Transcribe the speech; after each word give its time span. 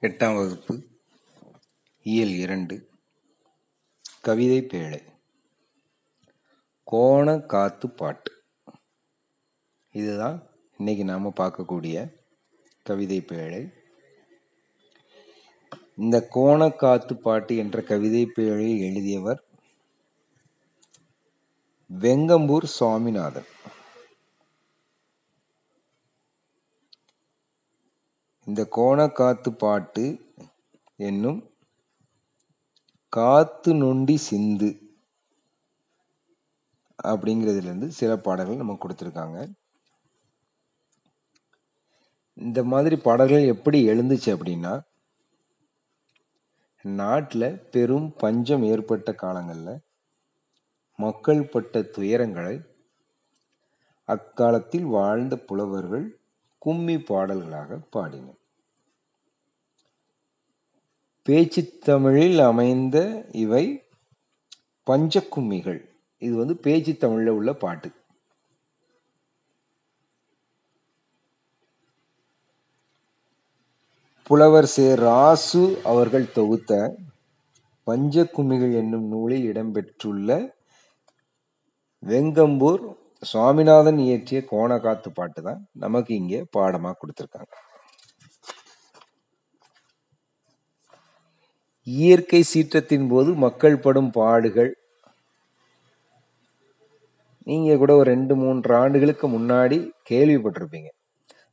எட்டாம் 0.00 0.34
வகுப்பு 0.34 0.86
இயல் 2.02 2.28
இரண்டு 2.28 2.88
கவிதை 4.20 4.62
பேழை. 4.62 5.00
கோண 6.90 7.46
காத்து 7.46 7.90
பாட்டு. 7.90 8.32
இதுதான் 9.90 10.46
இன்னைக்கு 10.78 11.04
நாம் 11.04 11.34
பார்க்கக்கூடிய 11.36 12.14
கவிதை 12.82 13.20
பேழை. 13.20 13.72
இந்த 15.96 16.28
கோண 16.34 16.76
காத்து 16.76 17.16
பாட்டு 17.16 17.56
என்ற 17.56 17.82
கவிதை 17.82 18.30
பேழையை 18.36 18.78
எழுதியவர் 18.78 19.44
வெங்கம்பூர் 21.98 22.64
சுவாமிநாதன். 22.64 23.46
இந்த 28.48 28.62
கோணக்காத்து 28.76 29.50
பாட்டு 29.62 30.04
என்னும் 31.08 31.40
காத்து 33.12 33.70
நொண்டி 33.74 34.16
சிந்து 34.28 34.70
அப்படிங்கிறதுலேருந்து 37.04 37.88
சில 37.98 38.10
பாடல்கள் 38.16 38.62
நமக்கு 38.62 38.82
கொடுத்துருக்காங்க. 38.84 39.38
இந்த 42.44 42.62
மாதிரி 42.64 42.96
பாடல்கள் 42.96 43.50
எப்படி 43.54 43.78
எழுந்துச்சு 43.88 44.30
அப்படின்னா 44.36 44.74
நாட்டில் 46.82 47.48
பெரும் 47.74 48.08
பஞ்சம் 48.16 48.62
ஏற்பட்ட 48.62 49.12
காலங்களில் 49.24 49.84
மக்கள் 50.98 51.42
பட்ட 51.52 51.78
துயரங்களை 51.96 52.56
அக்காலத்தில் 54.14 54.88
வாழ்ந்த 54.96 55.36
புலவர்கள் 55.48 56.06
கும்மி 56.62 56.98
பாடல்களாக 57.10 57.80
பாடினர். 57.94 58.37
பேச்சு 61.28 61.62
தமிழில் 61.86 62.38
அமைந்த 62.50 62.98
இவை 63.44 63.64
பஞ்சக்கும்மிகள். 64.90 65.80
இது 66.22 66.34
வந்து 66.40 66.54
பேச்சு 66.66 66.92
தமிழில் 67.02 67.36
உள்ள 67.38 67.50
பாட்டு. 67.64 67.88
புலவர் 74.30 74.70
சே 74.76 74.86
ராசு 75.04 75.62
அவர்கள் 75.92 76.32
தொகுத்த 76.38 76.72
பஞ்சக்கும்மிகள் 77.90 78.74
என்னும் 78.82 79.06
நூலில் 79.12 79.46
இடம்பெற்றுள்ள 79.50 80.40
வெங்கம்பூர் 82.02 82.82
சுவாமிநாதன் 83.30 84.02
இயற்றிய 84.08 84.40
கோணக்காத்து 84.50 85.10
பாட்டு 85.20 85.42
தான் 85.48 85.62
நமக்கு 85.84 86.12
இங்கே 86.20 86.42
பாடமாக 86.56 86.98
கொடுத்துருக்காங்க. 87.00 87.54
இயற்கை 91.96 92.40
சீற்றத்தின் 92.52 93.08
போது 93.08 93.30
மக்கள் 93.44 93.82
படும் 93.84 94.10
பாடுகள். 94.10 94.70
நீங்கள் 97.46 97.80
கூட 97.82 97.92
ஒரு 97.94 98.08
ரெண்டு 98.10 98.34
மூன்று 98.36 98.72
ஆண்டுகளுக்கு 98.74 99.26
முன்னாடி 99.28 99.78
கேள்விப்பட்டிருப்பீங்க. 100.10 100.88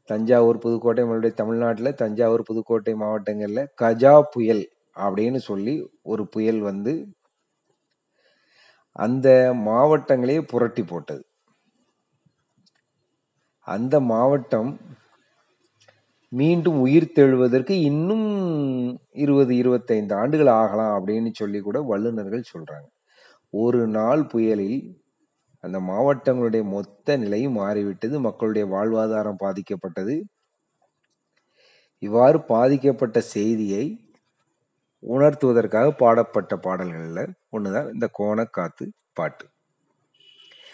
தஞ்சாவூர் 0.09 0.63
புதுக்கோட்டை 0.63 1.03
நம்மளுடைய 1.03 1.33
தமிழ்நாட்டில் 1.33 1.97
தஞ்சாவூர் 2.01 2.47
புதுக்கோட்டை 2.49 2.93
மாவட்டங்களில் 3.03 3.69
கஜா 3.81 4.15
புயல் 4.33 4.63
அப்படின்னு 5.05 5.39
சொல்லி 5.49 5.75
ஒரு 6.11 6.23
புயல் 6.33 6.59
வந்து 6.69 6.93
அந்த 9.05 9.27
மாவட்டங்களையே 9.67 10.41
புரட்டி 10.51 10.83
போட்டது. 10.83 11.23
அந்த 13.67 13.95
மாவட்டம் 14.11 14.71
மீண்டும் 16.39 16.79
உயிர் 16.79 17.13
தெழுவதற்கு 17.17 17.73
இன்னும் 17.89 18.27
இருபது 19.23 19.55
இருபத்தைந்து 19.55 20.15
ஆண்டுகள் 20.15 20.51
ஆகலாம் 20.61 20.93
அப்படின்னு 20.97 21.31
சொல்லி 21.33 21.59
கூட 21.59 21.81
வல்லுநர்கள் 21.81 22.49
சொல்றாங்க. 22.53 22.87
ஒரு 23.53 23.81
நாள் 23.87 24.23
புயலில் 24.25 24.79
அந்த 25.63 25.79
மாவட்டங்களுடைய 25.91 26.63
மொத்த 26.75 27.17
நிலையும் 27.17 27.57
மாறிவிட்டது 27.61 28.19
மக்களுடைய 28.19 28.65
வாழ்வாதாரம் 28.75 29.41
பாதிக்கப்பட்டது. 29.43 30.15
இவ்வாறு 32.03 32.37
பாதிக்கப்பட்ட 32.43 33.19
செய்தியை 33.35 33.85
உணர்த்துவதற்காக 35.03 35.87
பாடப்பட்ட 36.03 36.53
பாடல்களில் 36.57 37.33
ஒன்றுதான் 37.49 37.89
இந்த 37.93 38.07
கோணக்காத்து 38.19 38.85
பாட்டு. 39.13 39.45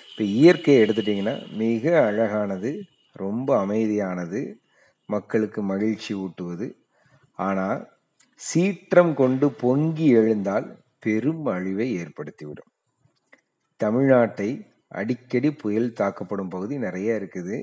இப்போ 0.09 0.23
இயற்கையை 0.23 0.79
எடுத்துட்டிங்கன்னா 0.83 1.35
மிக 1.57 1.83
அழகானது 2.09 2.71
ரொம்ப 3.15 3.49
அமைதியானது 3.65 4.41
மக்களுக்கு 5.15 5.61
மகிழ்ச்சி 5.71 6.11
ஊட்டுவது. 6.23 6.67
ஆனால் 7.47 7.81
சீற்றம் 8.39 9.13
கொண்டு 9.21 9.47
பொங்கி 9.63 10.07
எழுந்தால் 10.19 10.67
பெரும் 11.05 11.45
அழிவை 11.55 11.87
ஏற்படுத்திவிடும். 12.01 12.71
தமிழ்நாட்டை 13.79 14.49
அடிக்கடி 14.99 15.49
புயல் 15.61 15.95
தாக்கப்படும் 15.99 16.51
பகுதி 16.55 16.75
நிறைய 16.85 17.19
இருக்குது. 17.19 17.57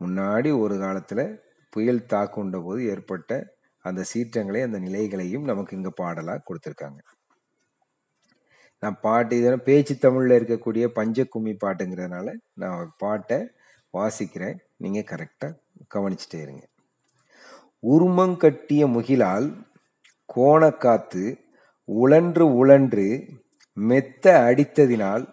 முன்னாடி 0.00 0.50
ஒரு 0.62 0.76
காலத்தில் 0.84 1.26
புயல் 1.72 2.08
தாக்குண்ட 2.12 2.56
போது 2.66 2.80
ஏற்பட்ட 2.92 3.30
அந்த 3.84 4.00
சீற்றங்களை 4.10 4.60
அந்த 4.66 4.78
நிலைகளையும் 4.86 5.48
நமக்கு 5.50 5.76
இங்கே 5.78 5.92
பாடலாக 6.00 6.44
கொடுத்துருக்காங்க. 6.48 7.00
நான் 8.82 8.96
பாட்டு 9.06 9.34
இதெல்லாம் 9.40 9.66
பேச்சு 9.68 9.94
தமிழில் 9.98 10.36
இருக்கக்கூடிய 10.38 10.84
பஞ்சக்கும்மி 10.98 11.52
பாட்டுங்கிறதுனால 11.64 12.28
நான் 12.62 12.94
பாட்டை 13.02 13.38
வாசிக்கிறேன். 13.94 14.58
நீங்கள் 14.84 15.10
கரெக்டாக 15.12 15.52
கவனிச்சுட்டே 15.94 16.40
இருங்க 16.42 16.64
உருமங்கட்டிய 17.82 18.82
முகிலால் 18.86 19.48
கோணக்காத்து 20.36 21.24
உழன்று 21.88 22.54
உழன்று 22.54 23.06
மெத்த 23.76 24.24
அடித்ததினால் 24.38 25.24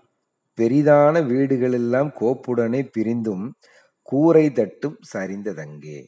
பெரிதான 0.57 1.21
வீடுகளெல்லாம் 1.21 2.09
கோப்புடனே 2.19 2.81
பிரிந்தும் 2.91 3.45
கூரை 4.01 4.51
தட்டும் 4.51 4.97
சரிந்ததங்கே. 5.13 5.99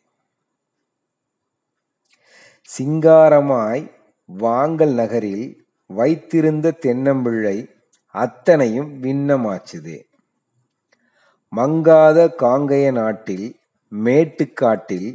சிங்காரமாய் 2.70 3.84
வாங்கல் 4.26 4.94
நகரில் 4.94 5.46
வைத்திருந்த 5.90 6.78
தென்னம்பிள்ளை 6.86 7.58
அத்தனையும் 8.16 9.04
விண்ணமாச்சுது. 9.04 9.96
மங்காத 11.54 12.20
காங்கைய 12.40 12.92
நாட்டில் 12.92 13.48
மேட்டுக்காட்டில் 13.94 15.10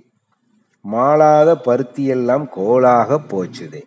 மாளாத 0.81 1.55
பருத்தியெல்லாம் 1.55 2.44
கோலாக 2.56 3.19
போச்சுதே. 3.31 3.83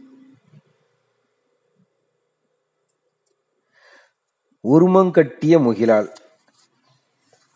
உருமங்கட்டிய 4.64 5.56
முகிலால் 5.68 6.10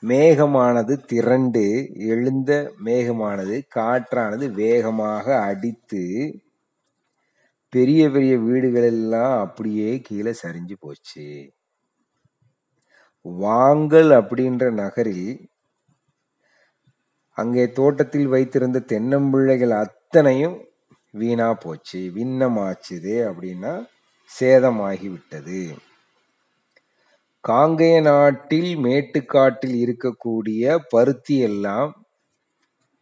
மேகமானது 0.04 0.94
திரண்டு 1.06 1.92
எழுந்த 1.96 2.52
மேகமானது 2.86 3.62
காற்றானது 3.76 4.46
வேகமாக 4.52 5.40
அடித்து 5.40 6.04
பெரிய 7.70 8.10
பெரிய 8.10 8.38
வீடுகளெல்லாம் 8.38 9.40
அப்படியே 9.40 10.00
கீழே 10.00 10.34
சரிஞ்சு 10.44 10.76
போச்சு. 10.80 11.54
வாங்கல் 13.22 14.10
அப்படின்ற 14.10 14.72
நகரில் 14.72 15.50
அங்கே 17.38 17.64
தோட்டத்தில் 17.80 18.28
வைத்திருந்த 18.28 18.80
தென்னம்பிள்ளைகள் 18.92 19.74
அத்தனையும் 19.84 20.58
வீணா 21.14 21.50
போச்சு. 21.64 22.00
விண்ணமாச்சுது 22.18 23.16
அப்படின்னா 23.30 23.74
சேதமாகி 24.32 25.08
விட்டது 25.16 25.62
காங்கேய 27.44 27.98
நாட்டில் 28.02 28.72
மேட்டுக்காட்டில் 28.86 29.76
இருக்கக்கூடிய 29.84 30.78
பருத்தி 30.94 31.36
எல்லாம் 31.50 31.92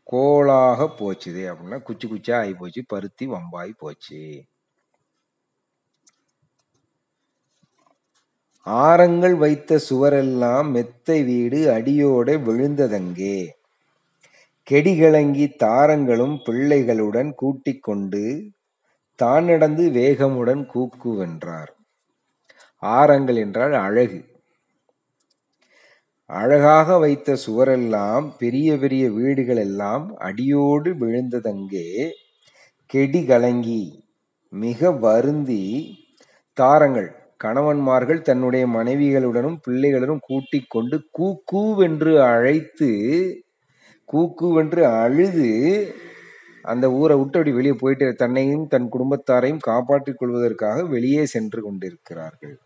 கோளாக 0.07 0.87
போச்சுது 0.99 1.43
அப்படின்னா 1.51 1.79
குச்சி 1.87 2.07
குச்சா 2.07 2.35
ஆகி 2.41 2.53
போச்சு. 2.61 2.81
பருத்தி 2.93 3.25
வம்பாகி 3.27 3.73
போச்சு. 3.83 4.21
ஆரங்கள் 8.87 9.35
வைத்த 9.35 9.79
சுவரெல்லாம் 9.89 10.67
மெத்தை 10.75 11.17
வீடு 11.29 11.59
அடியோட 11.77 12.29
விழுந்ததங்கே. 12.47 13.37
கெடிகளங்கி 14.67 15.45
தாரங்களும் 15.55 16.35
பிள்ளைகளுடன் 16.45 17.31
கூட்டிக் 17.35 17.83
கொண்டு 17.83 18.21
தான் 19.19 19.45
நடந்து 19.45 19.83
வேகமுடன் 19.89 20.61
கூக்குவென்றார் 20.73 21.71
ஆரங்கள் 22.83 23.35
என்றால் 23.35 23.75
அழகு. 23.87 24.19
அழகாக 26.29 26.97
வைத்த 26.97 27.35
சுவரெல்லாம் 27.45 28.25
பெரிய 28.37 28.77
பெரிய 28.77 29.03
வீடுகள் 29.09 29.57
எல்லாம் 29.57 30.05
அடியோடு 30.17 30.91
விழுந்ததங்கே 30.93 31.87
கெடி 32.89 33.21
கலங்கி 33.25 33.83
மிக 34.53 34.91
வருந்தி 35.05 35.63
தாரங்கள். 36.57 37.09
கணவன்மார்கள் 37.37 38.21
தன்னுடைய 38.21 38.65
மனைவிகளுடனும் 38.67 39.57
பிள்ளைகளுடன் 39.65 40.21
கூட்டிக் 40.21 40.69
கொண்டு 40.69 40.97
கூ 41.11 41.27
கூவென்று 41.51 42.13
அழைத்து 42.31 42.91
கூக்குவென்று 44.11 44.83
அழுது 44.83 45.51
அந்த 46.61 46.91
ஊரை 46.91 47.17
விட்டு 47.17 47.39
அப்படி 47.39 47.55
வெளியே 47.55 47.73
போயிட்டு 47.73 48.13
தன்னையும் 48.13 48.67
தன் 48.67 48.89
குடும்பத்தாரையும் 48.91 49.59
காப்பாற்றிக் 49.59 50.17
கொள்வதற்காக 50.17 50.85
வெளியே 50.85 51.25
சென்று 51.25 51.61
கொண்டிருக்கிறார்கள். 51.61 52.59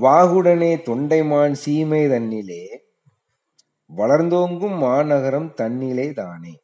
வாகுடனே 0.00 0.72
தொண்டைமான் 0.86 1.52
சீமை 1.52 2.08
தன்னிலே 2.08 2.86
வளர்ந்தோங்கும் 3.96 4.76
மாநகரம் 4.78 5.52
தன்னிலே 5.56 6.12
தானே. 6.12 6.60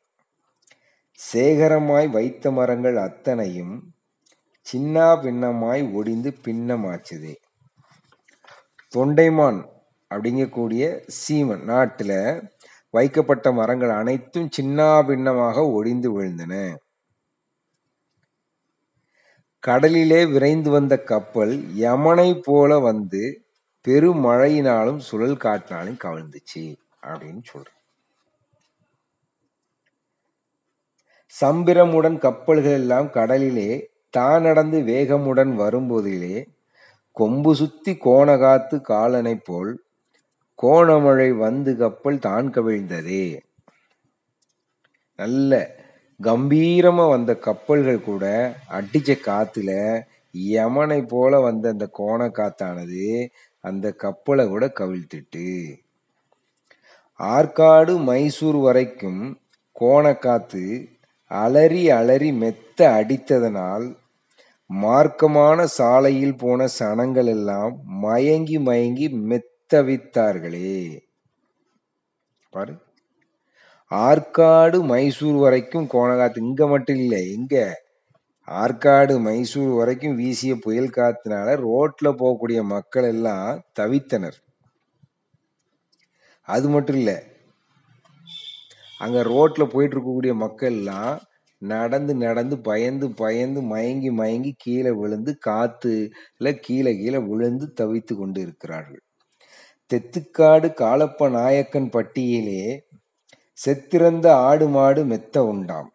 சேகரமாய் 1.32 2.10
வைத்த 2.10 2.50
மரங்கள் 2.50 2.96
அத்தனையும் 2.96 3.94
சின்னா 4.72 5.06
பின்னமாய் 5.22 5.92
ஒடிந்து 5.92 6.34
பின்னமாச்சுதே. 6.44 7.34
தொண்டைமான் 8.94 9.73
அப்படிங்கக்கூடிய 10.14 10.84
சீமன் 11.20 11.64
நாட்டில் 11.64 12.18
வைக்கப்பட்ட 12.94 13.52
மரங்கள் 13.52 13.92
அனைத்தும் 14.00 14.48
சின்னா 14.56 14.88
பின்னமாக 15.06 15.66
ஒடிந்து 15.76 16.08
விழுந்தன. 16.14 16.54
கடலிலே 19.60 20.20
விரைந்து 20.26 20.70
வந்த 20.70 20.94
கப்பல் 21.10 21.54
யமனை 21.84 22.30
போல 22.42 22.78
வந்து 22.78 23.22
பெருமழையினாலும் 23.84 25.00
சுழல் 25.08 25.42
காற்றினாலும் 25.44 26.02
கவிழ்ந்துச்சு 26.04 26.64
அப்படின்னு 27.02 27.42
சொல்றேன். 27.44 27.70
சம்பிரமுடன் 31.34 32.18
கப்பல்கள் 32.18 32.72
எல்லாம் 32.72 33.08
கடலிலே 33.10 33.70
தான் 34.10 34.42
நடந்து 34.42 34.78
வேகமுடன் 34.80 35.52
வரும்போதிலே 35.62 36.36
கொம்பு 37.16 37.52
சுத்தி 37.54 37.92
கோணகாத்து 38.04 38.76
காலனை 38.80 39.34
போல் 39.48 39.72
கோணமழை 40.58 41.30
வந்து 41.36 41.76
கப்பல் 41.76 42.18
தான் 42.18 42.48
கவிழ்ந்ததே. 42.50 43.24
நல்ல 45.18 45.52
கம்பீரமா 46.20 47.04
வந்த 47.08 47.32
கப்பல்கள் 47.46 48.00
கூட 48.00 48.24
அடிச்ச 48.70 49.16
காத்துல 49.26 49.70
யமனை 50.34 51.00
போல 51.08 51.40
வந்த 51.40 51.64
அந்த 51.68 51.86
கோண 51.98 52.20
காத்தானது 52.38 53.30
அந்த 53.64 53.86
கப்பலை 53.92 54.44
கூட 54.48 54.64
கவிழ்த்துட்டு. 54.80 55.48
ஆற்காடு 57.20 57.92
மைசூர் 58.08 58.56
வரைக்கும் 58.56 59.22
கோணக்காத்து 59.80 60.64
அலறி 61.30 61.90
அலறி 61.90 62.32
மெத்த 62.32 62.78
அடித்ததனால் 62.98 63.86
மார்க்கமான 64.70 65.64
சாலையில் 65.78 66.36
போன 66.36 66.66
சனங்கள் 66.78 67.26
எல்லாம் 67.26 67.74
மயங்கி 68.00 68.58
மயங்கி 68.58 69.08
தவித்தார்களே 69.70 70.72
பாரு. 72.52 72.74
ஆற்காடு 73.90 74.78
மைசூர் 74.84 75.34
வரைக்கும் 75.34 75.88
கோணகாத்து 75.92 76.38
இங்க 76.38 76.66
மட்டும் 76.66 76.96
இல்லை 76.96 77.32
இங்க. 77.32 77.56
ஆற்காடு 78.48 79.20
மைசூர் 79.20 79.74
வரைக்கும் 79.74 80.16
வீசிய 80.16 80.56
புயல் 80.56 80.94
காத்தினால 80.96 81.56
ரோட்ல 81.66 82.10
போகக்கூடிய 82.20 82.62
மக்கள் 82.64 83.04
எல்லாம் 83.04 83.62
தவித்தனர். 83.80 84.38
அது 86.48 86.68
மட்டும் 86.68 86.96
இல்லை 86.96 87.16
அங்க 88.98 89.22
ரோட்ல 89.24 89.64
போயிட்டு 89.66 89.96
இருக்கக்கூடிய 89.96 90.34
மக்கள் 90.34 90.72
எல்லாம் 90.72 91.20
நடந்து 91.62 92.14
நடந்து 92.14 92.58
பயந்து 92.60 93.10
பயந்து 93.12 93.62
மயங்கி 93.62 94.10
மயங்கி 94.10 94.54
கீழே 94.58 94.90
விழுந்து 94.90 95.38
காத்துல 95.46 96.54
கீழே 96.60 96.92
கீழே 96.96 97.18
விழுந்து 97.18 97.72
தவித்து 97.80 98.14
கொண்டு 98.16 98.40
இருக்கிறார்கள். 98.40 99.02
தெத்துக்காடு 99.90 100.68
காலப்ப 100.80 101.26
நாயக்கன் 101.30 101.88
பட்டியிலே 101.90 102.62
செத்திறந்த 103.58 104.26
ஆடு 104.46 104.66
மாடு 104.68 105.00
மெத்த 105.04 105.36
உண்டாம். 105.52 105.90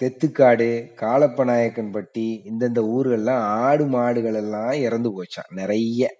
தெத்துக்காடு 0.00 0.68
காலப்ப 1.02 1.44
நாயக்கன் 1.50 1.90
பட்டி 1.90 2.26
இந்தந்த 2.50 2.80
ஊர்கள்லாம் 2.94 3.44
ஆடு 3.66 3.84
மாடுகள் 3.86 4.38
எல்லாம் 4.40 4.74
இறந்து 4.86 5.10
போச்சான் 5.16 5.52
நிறைய. 5.58 6.10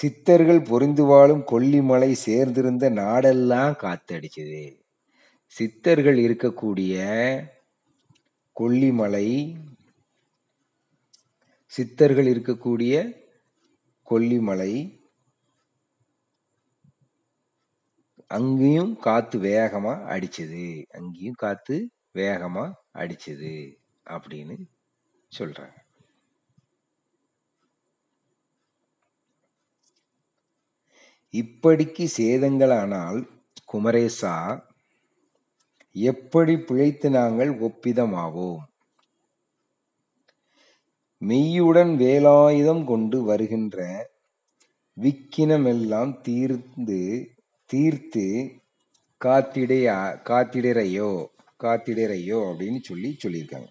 சித்தர்கள் 0.00 0.60
பொறிந்து 0.70 1.02
வாழும் 1.10 1.44
கொல்லிமலை 1.52 2.10
சேர்ந்திருந்த 2.26 2.84
நாடெல்லாம் 3.00 3.74
காத்தடிச்சுது. 3.84 4.64
சித்தர்கள் 5.56 6.18
இருக்கக்கூடிய 6.26 6.94
கொல்லிமலை 8.60 9.28
சித்தர்கள் 11.72 12.28
இருக்கக்கூடிய 12.32 12.94
கொல்லிமலை 14.10 14.72
அங்கேயும் 18.30 18.92
காத்து 18.96 19.36
வேகமா 19.40 19.94
அடிச்சது. 20.14 20.66
அங்கேயும் 20.90 21.40
காத்து 21.44 21.76
வேகமா 22.14 22.64
அடிச்சது 22.94 23.54
அப்படின்னு 24.06 24.56
சொல்றாங்க. 25.32 25.76
இப்படிக்கு 31.34 32.04
சேதங்களானால் 32.16 33.20
குமரேசா 33.72 34.34
எப்படி 35.96 36.54
பிழைத்து 36.58 37.10
நாங்கள் 37.10 37.52
ஒப்பிதமாவோம்? 37.60 38.62
மெய்யுடன் 41.28 41.92
வேலாயுதம் 42.02 42.84
கொண்டு 42.84 43.18
வருகின்ற 43.22 43.78
விக்கினமெல்லாம் 44.96 46.12
தீர்ந்து 46.20 47.00
தீர்த்து 47.70 48.26
காத்திடையா 49.20 49.98
காத்திடறையோ 50.30 51.12
காத்திடறையோ 51.62 52.38
அப்படின்னு 52.48 52.80
சொல்லி 52.82 53.10
சொல்லியிருக்காங்க. 53.22 53.68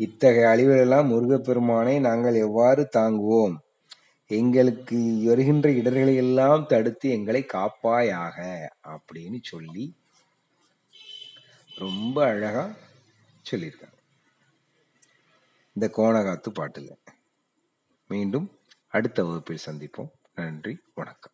இத்தகைய 0.00 0.50
அழிவுகளெல்லாம் 0.52 1.10
முருகப்பெருமானை 1.10 1.94
நாங்கள் 2.00 2.34
எவ்வாறு 2.34 2.82
தாங்குவோம்? 2.96 3.56
எங்களுக்கு 4.30 4.98
வருகின்ற 5.24 5.68
இடர்களை 5.70 6.14
எல்லாம் 6.16 6.66
தடுத்து 6.66 7.06
எங்களை 7.10 7.42
காப்பாயாக 7.54 8.38
அப்படின்னு 8.94 9.38
சொல்லி 9.42 9.84
ரொம்ப 11.74 12.16
அழகா 12.26 12.64
சொல்லியிருக்காங்க. 13.44 13.91
இந்த 15.72 15.92
கோணகாத்து 15.96 16.48
பாட்டில். 16.48 16.98
மீண்டும் 18.08 18.58
அடுத்த 18.88 19.24
வகுப்பில் 19.24 19.58
சந்திப்போம். 19.66 20.10
நன்றி 20.34 20.80
வணக்கம். 20.94 21.32